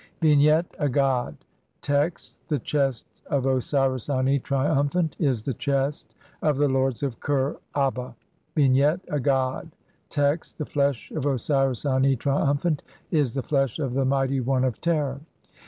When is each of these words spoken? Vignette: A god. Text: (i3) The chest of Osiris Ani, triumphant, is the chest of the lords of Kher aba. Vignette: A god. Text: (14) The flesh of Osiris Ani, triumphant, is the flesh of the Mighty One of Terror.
Vignette: 0.19 0.65
A 0.79 0.89
god. 0.89 1.37
Text: 1.83 2.39
(i3) 2.45 2.47
The 2.47 2.57
chest 2.59 3.21
of 3.27 3.45
Osiris 3.45 4.09
Ani, 4.09 4.39
triumphant, 4.39 5.15
is 5.19 5.43
the 5.43 5.53
chest 5.53 6.15
of 6.41 6.57
the 6.57 6.67
lords 6.67 7.03
of 7.03 7.19
Kher 7.19 7.57
aba. 7.75 8.15
Vignette: 8.55 9.01
A 9.09 9.19
god. 9.19 9.69
Text: 10.09 10.57
(14) 10.57 10.57
The 10.65 10.71
flesh 10.71 11.11
of 11.11 11.27
Osiris 11.27 11.85
Ani, 11.85 12.15
triumphant, 12.15 12.81
is 13.11 13.35
the 13.35 13.43
flesh 13.43 13.77
of 13.77 13.93
the 13.93 14.03
Mighty 14.05 14.39
One 14.39 14.63
of 14.63 14.81
Terror. 14.81 15.21